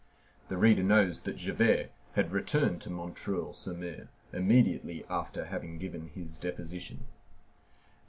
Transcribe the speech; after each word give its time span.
The 0.47 0.57
reader 0.57 0.81
knows 0.81 1.21
that 1.21 1.35
Javert 1.35 1.91
had 2.13 2.31
returned 2.31 2.81
to 2.81 2.89
M. 3.03 3.15
sur 3.53 3.71
M. 3.75 4.09
immediately 4.33 5.05
after 5.11 5.45
having 5.45 5.77
given 5.77 6.07
his 6.15 6.39
deposition. 6.39 7.05